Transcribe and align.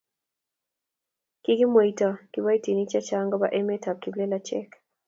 kikimweito 1.43 2.07
kiboitinik 2.31 2.89
chechang 2.91 3.27
koba 3.31 3.47
emetab 3.59 3.95
kiplelachek 4.03 4.69